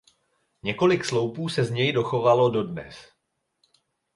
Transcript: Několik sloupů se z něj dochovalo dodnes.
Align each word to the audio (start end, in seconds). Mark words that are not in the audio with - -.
Několik 0.63 1.05
sloupů 1.05 1.49
se 1.49 1.63
z 1.63 1.71
něj 1.71 1.91
dochovalo 1.91 2.49
dodnes. 2.49 3.11